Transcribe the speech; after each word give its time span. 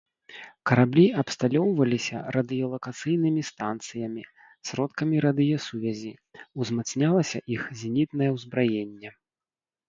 Караблі 0.67 1.01
абсталёўваліся 1.21 2.17
радыёлакацыйнымі 2.35 3.43
станцыямі, 3.49 4.23
сродкамі 4.71 5.17
радыёсувязі, 5.27 6.11
узмацнялася 6.65 7.37
іх 7.59 7.69
зенітнае 7.83 8.29
ўзбраенне. 8.39 9.09